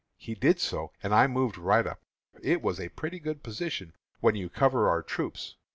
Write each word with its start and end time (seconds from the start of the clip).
He 0.17 0.33
did 0.33 0.59
so, 0.59 0.93
and 1.03 1.13
I 1.13 1.27
moved 1.27 1.59
right 1.59 1.85
up. 1.85 2.01
It 2.41 2.63
was 2.63 2.79
a 2.79 2.89
pretty 2.89 3.19
good 3.19 3.43
position 3.43 3.93
when 4.19 4.33
you 4.33 4.49
cover 4.49 4.85
your 4.85 5.03
troops. 5.03 5.57